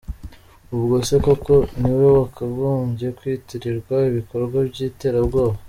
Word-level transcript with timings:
Ubwo 0.75 0.95
se 1.07 1.15
koko 1.25 1.53
niwe 1.79 2.07
wakagombye 2.17 3.07
kwitirirwa 3.17 3.95
ibikorwa 4.09 4.57
by’ 4.69 4.79
iterabwoba? 4.89 5.57